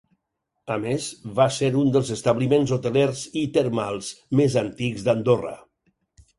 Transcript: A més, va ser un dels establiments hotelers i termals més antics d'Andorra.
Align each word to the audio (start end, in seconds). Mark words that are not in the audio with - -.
A 0.75 0.77
més, 0.85 1.09
va 1.39 1.47
ser 1.57 1.69
un 1.81 1.91
dels 1.97 2.09
establiments 2.17 2.75
hotelers 2.79 3.23
i 3.45 3.45
termals 3.61 4.13
més 4.41 4.59
antics 4.67 5.09
d'Andorra. 5.09 5.57